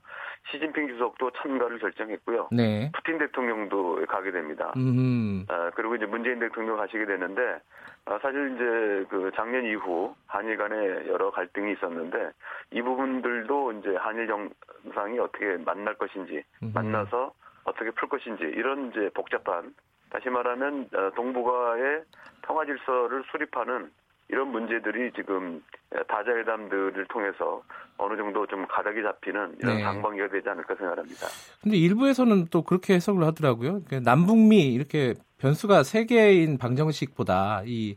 [0.48, 2.48] 시진핑 주석도 참가를 결정했고요.
[2.52, 2.90] 네.
[2.94, 4.72] 푸틴 대통령도 가게 됩니다.
[4.76, 5.44] 음.
[5.48, 7.60] 아, 그리고 이제 문재인 대통령 가시게 되는데
[8.06, 10.76] 아, 사실 이제 그 작년 이후 한일 간에
[11.08, 12.30] 여러 갈등이 있었는데
[12.72, 16.72] 이 부분들도 이제 한일 정상이 어떻게 만날 것인지 음.
[16.74, 17.32] 만나서
[17.64, 19.74] 어떻게 풀 것인지 이런 이제 복잡한
[20.10, 22.02] 다시 말하면 어, 동북아의
[22.42, 23.90] 평화 질서를 수립하는
[24.30, 25.62] 이런 문제들이 지금
[26.08, 27.62] 다자회담들을 통해서
[27.98, 29.82] 어느 정도 좀 가닥이 잡히는 이런 네.
[29.82, 31.26] 상반기가 되지 않을까 생각합니다.
[31.62, 33.82] 근데 일부에서는 또 그렇게 해석을 하더라고요.
[33.88, 37.96] 그 남북미 이렇게 변수가 세 개인 방정식보다 이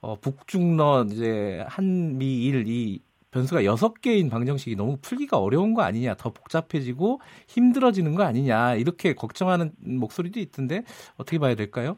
[0.00, 3.00] 어, 북중러 이제 한미일 이
[3.32, 9.12] 변수가 여섯 개인 방정식이 너무 풀기가 어려운 거 아니냐, 더 복잡해지고 힘들어지는 거 아니냐 이렇게
[9.14, 10.84] 걱정하는 목소리도 있던데
[11.16, 11.96] 어떻게 봐야 될까요?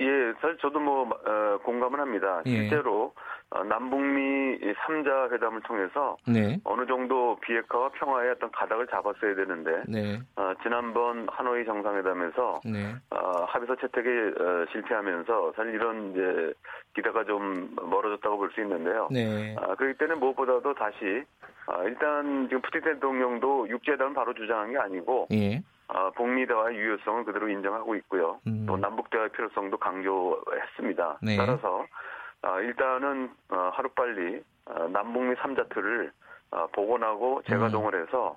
[0.00, 2.42] 예, 사실 저도 뭐 어, 공감을 합니다.
[2.46, 2.50] 예.
[2.68, 3.14] 실제로
[3.50, 6.58] 어, 남북미 3자 회담을 통해서 네.
[6.64, 10.18] 어느 정도 비핵화와 평화의 어떤 가닥을 잡았어야 되는데 네.
[10.36, 12.94] 어, 지난번 하노이 정상회담에서 네.
[13.10, 14.08] 어, 합의서 채택에
[14.40, 16.52] 어, 실패하면서 사실 이런 이제
[16.96, 19.08] 기대가 좀 멀어졌다고 볼 수 있는데요.
[19.12, 19.54] 네.
[19.58, 21.22] 아, 그렇기 때문에 무엇보다도 다시
[21.66, 25.62] 아, 일단 지금 푸틴 대통령도 육지회담을 바로 주장한 게 아니고 예.
[25.88, 28.40] 어, 북미 대화의 유효성을 그대로 인정하고 있고요.
[28.46, 28.64] 음.
[28.66, 31.18] 또 남북 대화의 필요성도 강조했습니다.
[31.22, 31.36] 네.
[31.36, 31.84] 따라서
[32.42, 36.12] 어, 일단은 어, 하루빨리 어, 남북미 3자 틀을
[36.50, 38.02] 어, 복원하고 재가동을 음.
[38.02, 38.36] 해서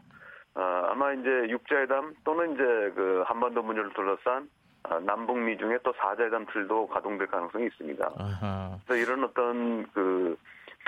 [0.55, 2.63] 어, 아마 이제 육자회담 또는 이제
[2.95, 4.49] 그 한반도 문제를 둘러싼
[4.83, 8.12] 어, 남북미 중에 또 4자회담 틀도 가동될 가능성이 있습니다.
[8.17, 8.77] 아하.
[8.86, 10.38] 그래서 이런 어떤 그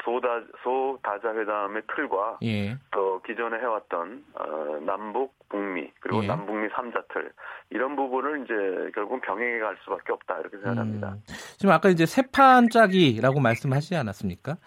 [0.03, 0.27] 소다
[0.63, 2.77] 소다자 회담의 틀과 예.
[2.91, 6.27] 또 기존에 해왔던 어, 남북 북미 그리고 예.
[6.27, 7.31] 남북미 삼자틀
[7.71, 11.09] 이런 부분을 이제 결국 병행해 갈 수밖에 없다 이렇게 생각합니다.
[11.09, 11.21] 음.
[11.57, 14.57] 지금 아까 이제 세판 짜기라고 말씀하시지 않았습니까?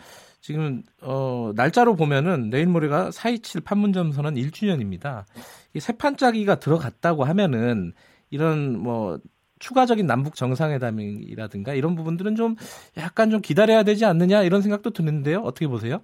[0.41, 5.25] 지금 어, 날짜로 보면은 내일 모레가 4.27 판문점 선언 1주년입니다.
[5.75, 7.93] 이 세판 짜기가 들어갔다고 하면은
[8.31, 9.19] 이런 뭐
[9.63, 12.57] 추가적인 남북 정상회담이라든가 이런 부분들은 좀
[12.99, 15.39] 약간 좀 기다려야 되지 않느냐 이런 생각도 드는데요.
[15.39, 16.03] 어떻게 보세요?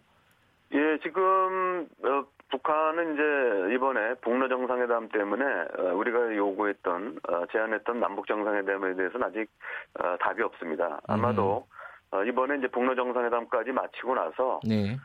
[0.72, 5.44] 예, 지금 어, 북한은 이제 이번에 북러 정상회담 때문에
[5.78, 9.50] 어, 우리가 요구했던 어, 제안했던 남북 정상회담에 대해서는 아직
[9.98, 11.00] 어, 답이 없습니다.
[11.08, 11.66] 아마도
[12.12, 12.16] 음.
[12.16, 14.96] 어, 이번에 이제 북러 정상회담까지 마치고 나서 네.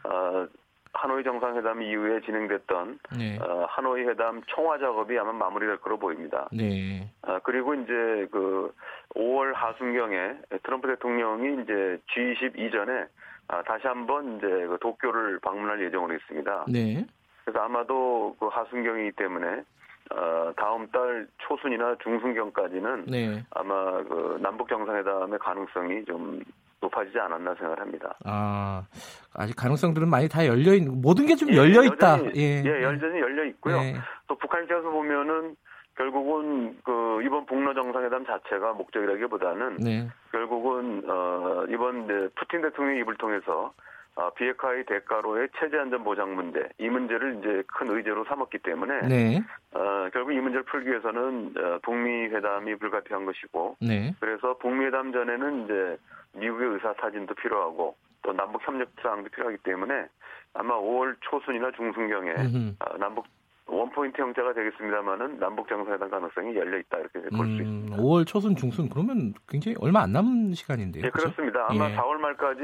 [1.04, 3.38] 어, 하노이 정상회담 이후에 진행됐던 네.
[3.40, 6.48] 어, 하노이 회담 총화 작업이 아마 마무리될 거로 보입니다.
[6.52, 7.10] 네.
[7.22, 8.74] 어, 그리고 이제 그
[9.16, 13.06] 5월 하순경에 트럼프 대통령이 이제 G20 이전에
[13.50, 16.66] 아, 다시 한번 이제 그 도쿄를 방문할 예정으로 있습니다.
[16.70, 17.06] 네.
[17.44, 19.64] 그래서 아마도 그 하순경이기 때문에
[20.12, 23.44] 어, 다음 달 초순이나 중순경까지는 네.
[23.52, 26.42] 아마 그 남북 정상회담의 가능성이 좀
[26.94, 28.16] 높아지지 않았나 생각을 합니다.
[28.24, 28.84] 아,
[29.34, 32.20] 아직 가능성들은 많이 다 열려 있는 모든 게좀 예, 열려 있다.
[32.36, 33.78] 예, 예, 여전히 열려 있고요.
[33.78, 33.96] 예.
[34.28, 35.56] 또 북한 입장에서 보면은
[35.96, 40.08] 결국은 그 이번 북러 정상회담 자체가 목적이라기보다는 네.
[40.32, 43.74] 결국은 어 이번 네, 푸틴 대통령 입을 통해서
[44.16, 49.44] 어, 비핵화의 대가로의 체제 안전 보장 문제 이 문제를 이제 큰 의제로 삼았기 때문에 네.
[49.72, 54.14] 어, 결국 이 문제를 풀기 위해서는 어, 북미 회담이 불가피한 것이고 네.
[54.20, 55.98] 그래서 북미 회담 전에는 이제
[56.34, 60.08] 미국의 의사 타진도 필요하고 또 남북 협력 사항도 필요하기 때문에
[60.54, 62.32] 아마 5월 초순이나 중순경에
[62.80, 63.26] 어, 남북
[63.66, 67.98] 원포인트 형태가 되겠습니다만은 남북 정상회담 가능성이 열려 있다 이렇게 볼수 음, 있습니다.
[67.98, 71.04] 5월 초순 중순 그러면 굉장히 얼마 안 남은 시간인데요.
[71.04, 71.34] 네, 그렇죠?
[71.34, 71.96] 그렇습니다 아마 예.
[71.96, 72.62] 4월 말까지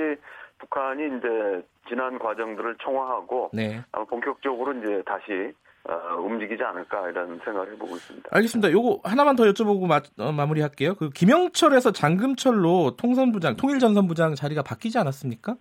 [0.59, 3.81] 북한이 이제 지난 과정들을 총화하고 네.
[4.09, 5.53] 본격적으로 이제 다시
[5.89, 8.29] 어, 움직이지 않을까 이런 생각을 해보고 있습니다.
[8.31, 8.71] 알겠습니다.
[8.71, 10.93] 요거 하나만 더 여쭤보고 마, 어, 마무리할게요.
[10.95, 15.55] 그 김영철에서 장금철로 통선부장, 통일전선부장 자리가 바뀌지 않았습니까?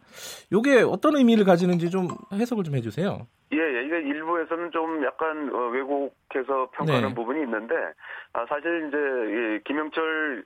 [0.53, 3.27] 요게 어떤 의미를 가지는지 좀 해석을 좀 해주세요.
[3.53, 3.85] 예, 예.
[3.87, 7.15] 이게 일부에서는 좀 약간 어, 왜곡해서 평가하는 네.
[7.15, 7.75] 부분이 있는데
[8.35, 10.45] 아, 사실 이제 김영철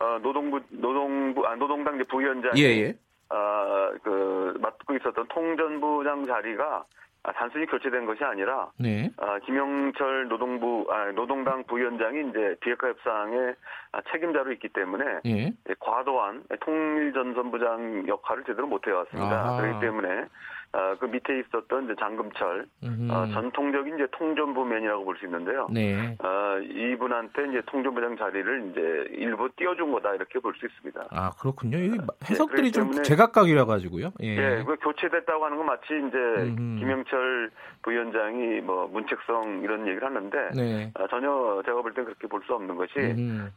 [0.00, 2.94] 어, 노동부 노동부 아, 노동당 부위원장이 예, 예.
[3.32, 6.84] 어, 그 맡고 있었던 통전부장 자리가
[7.24, 9.08] 아, 단순히 교체된 것이 아니라 네.
[9.16, 13.54] 아, 김영철 노동부 아, 노동당 부위원장이 이제 비핵화 협상의
[13.92, 15.52] 아, 책임자로 있기 때문에 예.
[15.78, 19.56] 과도한 통일전선부장 역할을 제대로 못 해왔습니다.
[19.60, 20.26] 그렇기 때문에
[20.74, 22.66] 어, 그 밑에 있었던 이제 장금철
[23.10, 25.68] 어, 전통적인 이제 통전부맨이라고 볼 수 있는데요.
[25.70, 26.16] 네.
[26.18, 28.80] 어, 이분한테 이제 통전부장 자리를 이제
[29.20, 31.08] 일부 띄워준 거다 이렇게 볼 수 있습니다.
[31.10, 31.76] 아 그렇군요.
[31.78, 31.90] 이
[32.30, 34.12] 해석들이 네, 좀 제각각이라 가지고요.
[34.22, 34.28] 예.
[34.58, 36.78] 예, 그 교체됐다고 하는 건 마치 이제 음흠.
[36.80, 37.50] 김영철
[37.82, 40.90] 부위원장이 뭐 문책성 이런 얘기를 하는데 네.
[40.94, 42.92] 아, 전혀 제가 볼 땐 그렇게 볼 수 없는 것이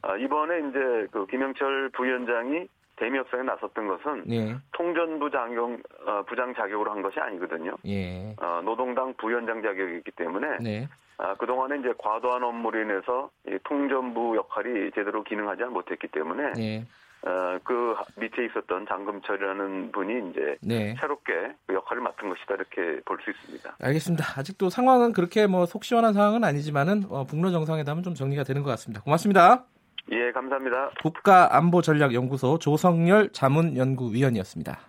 [0.02, 2.68] 아, 이번에 이제 그 김영철 부위원장이
[2.98, 4.56] 대미 협상에 나섰던 것은 예.
[4.72, 7.76] 통전부 장용 어, 부장 자격으로 한 것이 아니거든요.
[7.86, 8.36] 예.
[8.42, 10.88] 어, 노동당 부위원장 자격이기 때문에 네.
[11.18, 16.86] 아, 그동안에 이제 과도한 업무로 인해서 이 통전부 역할이 제대로 기능하지 못했기 때문에 예.
[17.28, 20.96] 어, 그 밑에 있었던 장금철이라는 분이 이제 네.
[21.00, 23.78] 새롭게 그 역할을 맡은 것이다 이렇게 볼 수 있습니다.
[23.82, 24.24] 알겠습니다.
[24.40, 28.70] 아직도 상황은 그렇게 뭐 속 시원한 상황은 아니지만은 어, 북러 정상회담은 좀 정리가 되는 것
[28.72, 29.02] 같습니다.
[29.02, 29.66] 고맙습니다.
[30.12, 30.92] 예, 감사합니다.
[31.02, 34.80] 국가안보전략연구소 조성열 자문연구위원이었습니다.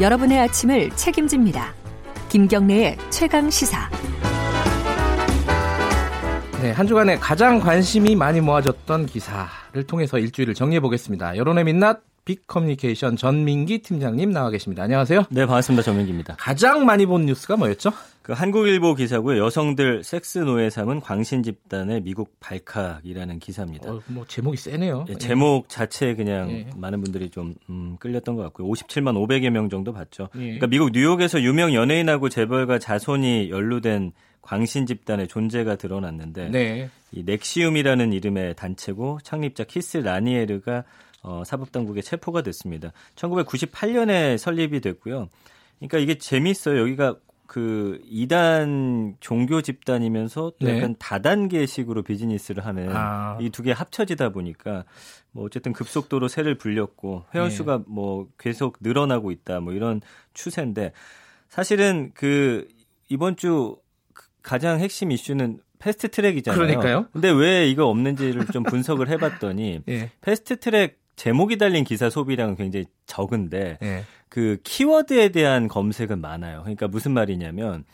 [0.00, 1.74] 여러분의 아침을 책임집니다.
[2.28, 3.90] 김경래의 최강 시사.
[6.62, 11.36] 네, 한 주간에 가장 관심이 많이 모아졌던 기사를 통해서 일주일을 정리해 보겠습니다.
[11.36, 14.82] 여론의 민낯 빅 커뮤니케이션 전민기 팀장님 나와 계십니다.
[14.82, 15.24] 안녕하세요.
[15.30, 15.82] 네, 반갑습니다.
[15.82, 16.36] 전민기입니다.
[16.38, 17.90] 가장 많이 본 뉴스가 뭐였죠?
[18.20, 19.42] 그 한국일보 기사고요.
[19.42, 23.90] 여성들 섹스 노예 삼은 광신 집단의 미국 발칵이라는 기사입니다.
[23.90, 25.06] 어, 뭐 제목이 세네요.
[25.08, 26.66] 예, 제목 자체에 그냥 예.
[26.76, 28.68] 많은 분들이 좀 음, 끌렸던 것 같고요.
[28.68, 30.28] 57만 500여 명 정도 봤죠.
[30.34, 30.40] 예.
[30.40, 34.12] 그러니까 미국 뉴욕에서 유명 연예인하고 재벌가 자손이 연루된
[34.48, 36.90] 광신 집단의 존재가 드러났는데 네.
[37.12, 40.84] 이 넥시움이라는 이름의 단체고 창립자 키스 라니에르가
[41.22, 42.92] 어, 사법당국에 체포가 됐습니다.
[43.14, 45.28] 1998년에 설립이 됐고요.
[45.78, 46.80] 그러니까 이게 재미있어요.
[46.80, 50.78] 여기가 그 이단 종교 집단이면서 또 네.
[50.78, 53.36] 약간 다단계식으로 비즈니스를 하는 아.
[53.42, 54.84] 이두 개 합쳐지다 보니까
[55.30, 57.54] 뭐 어쨌든 급속도로 세를 불렸고 회원 네.
[57.54, 57.84] 수가 네.
[57.86, 60.00] 뭐 계속 늘어나고 있다 뭐 이런
[60.32, 60.92] 추세인데
[61.48, 62.66] 사실은 그
[63.10, 63.76] 이번 주
[64.48, 66.58] 가장 핵심 이슈는 패스트 트랙이잖아요.
[66.58, 67.06] 그러니까요.
[67.12, 70.10] 근데 왜 이거 없는지를 좀 분석을 해봤더니 예.
[70.22, 74.04] 패스트 트랙 제목이 달린 기사 소비량은 굉장히 적은데 예.
[74.30, 76.62] 그 키워드에 대한 검색은 많아요.
[76.62, 77.84] 그러니까 무슨 말이냐면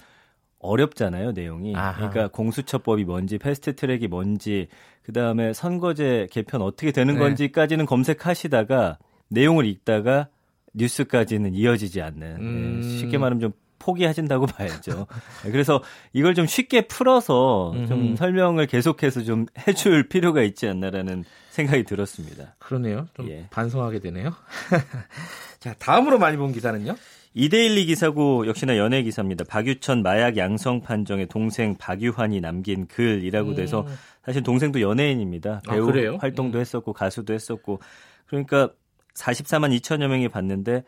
[0.60, 1.74] 어렵잖아요, 내용이.
[1.74, 1.96] 아하.
[1.96, 4.68] 그러니까 공수처법이 뭔지, 패스트 트랙이 뭔지,
[5.02, 7.20] 그 다음에 선거제 개편 어떻게 되는 네.
[7.20, 10.28] 건지까지는 검색하시다가 내용을 읽다가
[10.72, 12.36] 뉴스까지는 이어지지 않는.
[12.36, 12.80] 음.
[12.80, 15.06] 네, 쉽게 말하면 좀 포기하신다고 봐야죠.
[15.44, 15.82] 네, 그래서
[16.12, 18.16] 이걸 좀 쉽게 풀어서 좀 음.
[18.16, 22.54] 설명을 계속해서 좀 해줄 필요가 있지 않나라는 생각이 들었습니다.
[22.58, 23.06] 그러네요.
[23.14, 23.46] 좀 예.
[23.50, 24.34] 반성하게 되네요.
[25.60, 26.96] 자, 다음으로 많이 본 기사는요?
[27.34, 29.44] 이데일리 기사고 역시나 연예 기사입니다.
[29.48, 33.54] 박유천 마약 양성 판정의 동생 박유환이 남긴 글이라고 음.
[33.56, 33.86] 돼서
[34.24, 35.62] 사실 동생도 연예인입니다.
[35.66, 36.60] 아, 배우 아, 활동도 음.
[36.60, 37.80] 했었고 가수도 했었고
[38.26, 38.70] 그러니까
[39.14, 40.84] 44만 2천여 명이 봤는데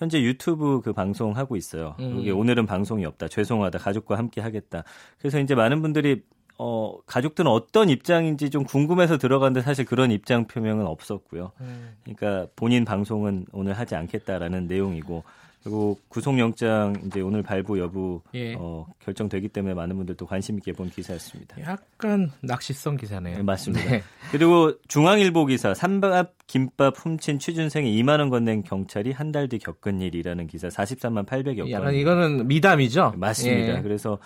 [0.00, 1.94] 현재 유튜브 그 방송 하고 있어요.
[2.00, 2.16] 음.
[2.16, 3.28] 여기 오늘은 방송이 없다.
[3.28, 3.78] 죄송하다.
[3.78, 4.82] 가족과 함께 하겠다.
[5.18, 6.22] 그래서 이제 많은 분들이
[6.56, 11.52] 어, 가족들은 어떤 입장인지 좀 궁금해서 들어갔는데 사실 그런 입장 표명은 없었고요.
[11.60, 11.96] 음.
[12.02, 15.22] 그러니까 본인 방송은 오늘 하지 않겠다라는 내용이고
[15.62, 18.54] 그리고 구속영장 이제 오늘 발부 여부 예.
[18.58, 21.60] 어, 결정되기 때문에 많은 분들도 관심 있게 본 기사였습니다.
[21.62, 23.36] 약간 낚시성 기사네요.
[23.36, 23.90] 네, 맞습니다.
[23.90, 24.02] 네.
[24.32, 30.00] 그리고 중앙일보 기사 삼밥 김밥 훔친 취준생이 2만 원 건넨 경찰이 한 달 뒤 겪은
[30.00, 31.94] 일이라는 기사 43만 800여 건.
[31.94, 33.14] 이거는 미담이죠.
[33.16, 33.78] 맞습니다.
[33.78, 33.82] 예.
[33.82, 34.18] 그래서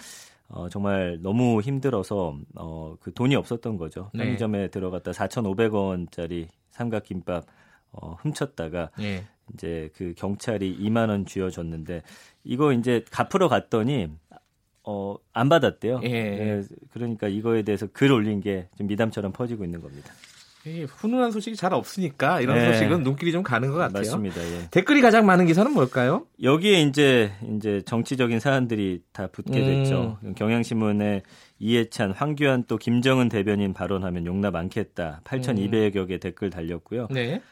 [0.48, 4.10] 어, 정말 너무 힘들어서 어, 그 돈이 없었던 거죠.
[4.14, 4.22] 네.
[4.24, 7.44] 편의점에 들어갔다 4,500원짜리 삼각김밥
[7.94, 9.24] 어, 훔쳤다가 예.
[9.52, 12.02] 이제 그 경찰이 2만 원 쥐어줬는데
[12.44, 14.08] 이거 이제 갚으러 갔더니
[14.82, 16.00] 어, 안 받았대요.
[16.04, 16.08] 예.
[16.10, 20.12] 네, 그러니까 이거에 대해서 글 올린 게 좀 미담처럼 퍼지고 있는 겁니다.
[20.66, 22.72] 예, 훈훈한 소식이 잘 없으니까 이런 네.
[22.72, 23.98] 소식은 눈길이 좀 가는 것 같아요.
[23.98, 24.40] 맞습니다.
[24.42, 24.68] 예.
[24.70, 26.26] 댓글이 가장 많은 기사는 뭘까요?
[26.42, 29.64] 여기에 이제 이제 정치적인 사안들이 다 붙게 음.
[29.66, 30.18] 됐죠.
[30.36, 31.22] 경향신문에
[31.58, 35.20] 이해찬, 황교안 또 김정은 대변인 발언하면 용납 않겠다.
[35.24, 37.08] 8,200여 개 댓글 달렸고요.
[37.10, 37.42] 네.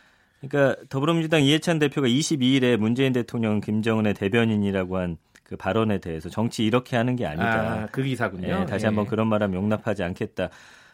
[0.46, 5.16] 그러니까 더불어민주당 이해찬 대표가 22일에 문재인 대통령 김정은의 대변인이라고 한
[5.52, 7.82] 그 발언에 대해서 정치 이렇게 하는 게 아니다.
[7.82, 8.60] 아, 그 기사군요.
[8.60, 8.86] 네, 다시 예.
[8.86, 10.48] 한번 그런 말하면 용납하지 않겠다.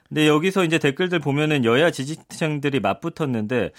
[0.08, 3.70] 근데 여기서 이제 댓글들 보면은 여야 지지층들이 맞붙었는데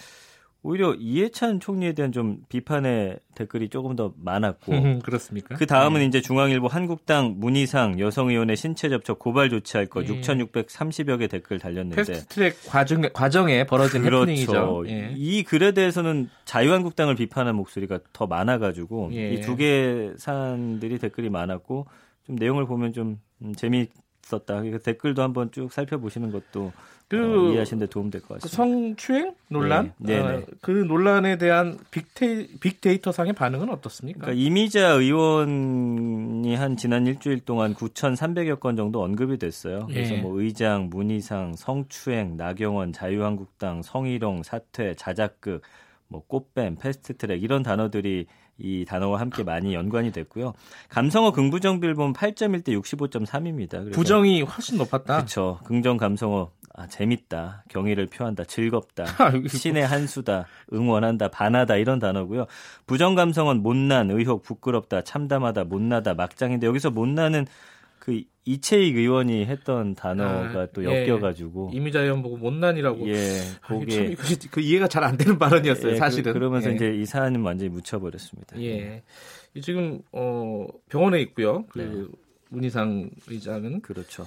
[0.61, 5.55] 오히려 이해찬 총리에 대한 좀 비판의 댓글이 조금 더 많았고 그렇습니까?
[5.55, 6.05] 그 다음은 네.
[6.05, 10.19] 이제 중앙일보 한국당 문희상 여성의원의 신체 접촉 고발 조치할 것 네.
[10.19, 14.23] 6,630여 개 댓글 달렸는데 패스트트랙 과정 과정에 벌어진 그렇죠.
[14.23, 14.83] 해프닝이죠.
[14.87, 15.13] 예.
[15.15, 19.35] 이 글에 대해서는 자유한국당을 비판하는 목소리가 더 많아가지고 예.
[19.35, 21.87] 이두 개 사안들이 댓글이 많았고
[22.25, 23.87] 좀 내용을 보면 좀 음, 재미
[24.29, 24.55] 있었다.
[24.55, 26.71] 그러니까 댓글도 한번 쭉 살펴보시는 것도
[27.07, 28.55] 그 어, 이해하시는 데 도움 될 것 같습니다.
[28.55, 29.93] 성추행 논란?
[29.97, 30.21] 네.
[30.21, 34.21] 네, 어, 그 논란에 대한 빅테, 빅데이 터 상의 반응은 어떻습니까?
[34.27, 39.87] 그러니까 이미자 의원이 한 지난 일주일 동안 9,300여 건 정도 언급이 됐어요.
[39.87, 40.21] 그래서 예.
[40.21, 45.61] 뭐 의장, 문희상, 성추행, 나경원, 자유한국당, 성희롱, 사퇴, 자작극,
[46.07, 48.27] 뭐 꽃뱀, 패스트트랙 이런 단어들이
[48.59, 50.53] 이 단어와 함께 많이 연관이 됐고요.
[50.89, 53.93] 감성어 긍부정 빌본 8.1 대 65.3입니다.
[53.93, 55.17] 부정이 훨씬 높았다.
[55.17, 55.59] 그렇죠.
[55.65, 59.03] 긍정 감성어 아, 재밌다, 경의를 표한다, 즐겁다,
[59.49, 62.45] 신의 한수다, 응원한다, 반하다 이런 단어고요.
[62.85, 67.47] 부정 감성은 못난, 의혹, 부끄럽다, 참담하다, 못나다, 막장인데 여기서 못나는
[68.09, 71.03] 그 이채익 의원이 했던 단어가 아, 또 예.
[71.07, 71.77] 엮여가지고 예.
[71.77, 75.99] 이미자 의원 보고 못난이라고 예 그게 아, 그 이해가 잘 안 되는 발언이었어요 예, 그,
[75.99, 76.75] 사실은 그, 러면서 예.
[76.75, 78.59] 이제 이 사안은 완전히 묻혀버렸습니다.
[78.61, 79.03] 예
[79.61, 82.17] 지금 어 병원에 있고요 그 네.
[82.49, 84.25] 문희상 의장은 그렇죠.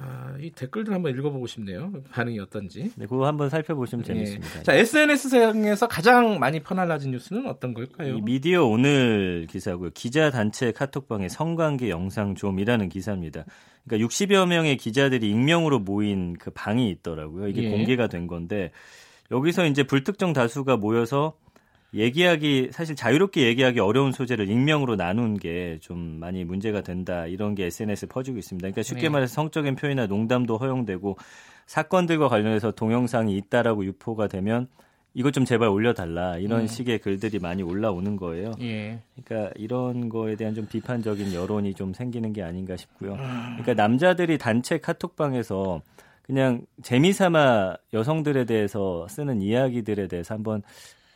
[0.00, 1.92] 아, 이 댓글들 한번 읽어보고 싶네요.
[2.10, 2.92] 반응이 어떤지.
[2.96, 4.06] 네, 그거 한번 살펴보시면 예.
[4.06, 4.62] 재밌습니다.
[4.62, 8.18] 자, SNS상에서 가장 많이 퍼날라진 뉴스는 어떤 걸까요?
[8.20, 9.90] 미디어 오늘 기사고요.
[9.94, 13.44] 기자 단체 카톡방에 성관계 영상 좀이라는 기사입니다.
[13.84, 17.48] 그러니까 60여 명의 기자들이 익명으로 모인 그 방이 있더라고요.
[17.48, 17.70] 이게 예.
[17.70, 18.70] 공개가 된 건데
[19.30, 21.34] 여기서 이제 불특정 다수가 모여서
[21.94, 27.66] 얘기하기 사실 자유롭게 얘기하기 어려운 소재를 익명으로 나눈 게 좀 많이 문제가 된다 이런 게
[27.66, 28.64] SNS에 퍼지고 있습니다.
[28.64, 29.08] 그러니까 쉽게 네.
[29.08, 31.16] 말해서 성적인 표현이나 농담도 허용되고
[31.66, 34.68] 사건들과 관련해서 동영상이 있다라고 유포가 되면
[35.14, 36.66] 이것 좀 제발 올려달라 이런 음.
[36.66, 38.52] 식의 글들이 많이 올라오는 거예요.
[38.60, 39.00] 예.
[39.24, 43.14] 그러니까 이런 거에 대한 좀 비판적인 여론이 좀 생기는 게 아닌가 싶고요.
[43.14, 43.56] 음.
[43.58, 45.82] 그러니까 남자들이 단체 카톡방에서
[46.22, 50.62] 그냥 재미삼아 여성들에 대해서 쓰는 이야기들에 대해서 한번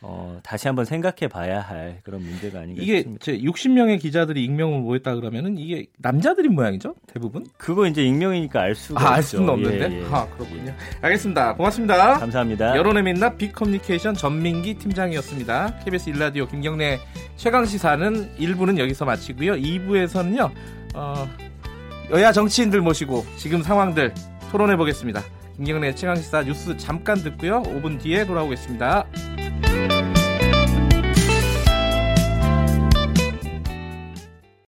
[0.05, 3.31] 어, 다시 한번 생각해 봐야 할 그런 문제가 아닌가 이게 싶습니다.
[3.31, 6.95] 이게 60명의 기자들이 익명으로 모였다 그러면은 이게 남자들인 모양이죠?
[7.07, 7.45] 대부분?
[7.57, 9.91] 그거 이제 익명이니까 알 수가 아, 알 수는 없는데.
[9.91, 10.05] 예, 예.
[10.11, 10.67] 아, 그렇군요.
[10.67, 10.75] 예.
[11.01, 11.55] 알겠습니다.
[11.55, 12.19] 고맙습니다.
[12.19, 12.75] 감사합니다.
[12.75, 15.79] 여론의 민낯 빅커뮤니케이션 전민기 팀장이었습니다.
[15.85, 16.99] KBS 일라디오 김경래
[17.37, 19.53] 최강 시사는 1부는 여기서 마치고요.
[19.53, 20.51] 2부에서는요.
[20.95, 21.27] 어,
[22.11, 24.13] 여야 정치인들 모시고 지금 상황들
[24.51, 25.23] 토론해 보겠습니다.
[25.55, 27.61] 김경래 최강 시사 뉴스 잠깐 듣고요.
[27.63, 29.05] 5분 뒤에 돌아오겠습니다.